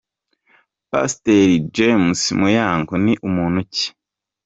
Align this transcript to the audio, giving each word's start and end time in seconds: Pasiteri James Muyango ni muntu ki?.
Pasiteri 0.91 1.55
James 1.75 2.19
Muyango 2.39 2.93
ni 3.03 3.13
muntu 3.35 3.61
ki?. 3.73 3.87